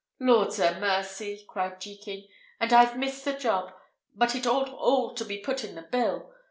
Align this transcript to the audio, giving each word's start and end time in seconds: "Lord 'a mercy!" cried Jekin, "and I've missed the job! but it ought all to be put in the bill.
"Lord 0.19 0.57
'a 0.59 0.79
mercy!" 0.79 1.45
cried 1.47 1.79
Jekin, 1.79 2.25
"and 2.59 2.73
I've 2.73 2.97
missed 2.97 3.23
the 3.23 3.33
job! 3.33 3.71
but 4.15 4.33
it 4.35 4.47
ought 4.47 4.69
all 4.69 5.13
to 5.13 5.23
be 5.23 5.37
put 5.37 5.63
in 5.63 5.75
the 5.75 5.83
bill. 5.83 6.33